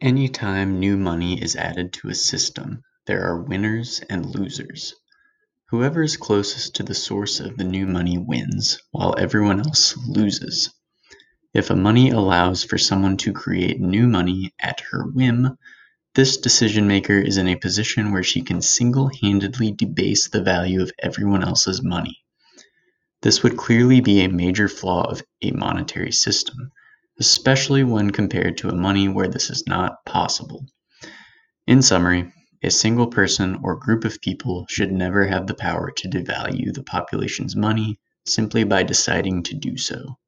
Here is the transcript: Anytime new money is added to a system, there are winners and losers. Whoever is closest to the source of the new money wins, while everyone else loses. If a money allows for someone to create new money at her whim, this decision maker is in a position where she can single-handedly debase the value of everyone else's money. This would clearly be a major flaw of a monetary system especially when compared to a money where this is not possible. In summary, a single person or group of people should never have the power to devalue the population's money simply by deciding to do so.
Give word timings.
Anytime 0.00 0.78
new 0.78 0.96
money 0.96 1.42
is 1.42 1.56
added 1.56 1.92
to 1.94 2.08
a 2.08 2.14
system, 2.14 2.84
there 3.06 3.26
are 3.26 3.42
winners 3.42 4.00
and 4.08 4.24
losers. 4.24 4.94
Whoever 5.70 6.04
is 6.04 6.16
closest 6.16 6.76
to 6.76 6.84
the 6.84 6.94
source 6.94 7.40
of 7.40 7.56
the 7.56 7.64
new 7.64 7.84
money 7.84 8.16
wins, 8.16 8.78
while 8.92 9.16
everyone 9.18 9.58
else 9.58 9.96
loses. 10.06 10.72
If 11.52 11.70
a 11.70 11.74
money 11.74 12.10
allows 12.10 12.62
for 12.62 12.78
someone 12.78 13.16
to 13.16 13.32
create 13.32 13.80
new 13.80 14.06
money 14.06 14.54
at 14.60 14.82
her 14.92 15.02
whim, 15.02 15.58
this 16.14 16.36
decision 16.36 16.86
maker 16.86 17.18
is 17.18 17.36
in 17.36 17.48
a 17.48 17.56
position 17.56 18.12
where 18.12 18.22
she 18.22 18.42
can 18.42 18.62
single-handedly 18.62 19.72
debase 19.72 20.28
the 20.28 20.44
value 20.44 20.80
of 20.80 20.92
everyone 21.00 21.42
else's 21.42 21.82
money. 21.82 22.18
This 23.22 23.42
would 23.42 23.56
clearly 23.56 24.00
be 24.00 24.20
a 24.20 24.28
major 24.28 24.68
flaw 24.68 25.10
of 25.10 25.24
a 25.42 25.50
monetary 25.50 26.12
system 26.12 26.70
especially 27.20 27.84
when 27.84 28.10
compared 28.10 28.56
to 28.58 28.68
a 28.68 28.74
money 28.74 29.08
where 29.08 29.28
this 29.28 29.50
is 29.50 29.66
not 29.66 30.04
possible. 30.04 30.64
In 31.66 31.82
summary, 31.82 32.32
a 32.62 32.70
single 32.70 33.06
person 33.06 33.60
or 33.62 33.76
group 33.76 34.04
of 34.04 34.20
people 34.20 34.66
should 34.68 34.90
never 34.90 35.26
have 35.26 35.46
the 35.46 35.54
power 35.54 35.90
to 35.90 36.08
devalue 36.08 36.72
the 36.72 36.82
population's 36.82 37.54
money 37.54 37.98
simply 38.26 38.64
by 38.64 38.82
deciding 38.82 39.42
to 39.44 39.54
do 39.54 39.76
so. 39.76 40.18